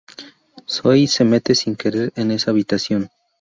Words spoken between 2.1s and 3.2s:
en esa habitación.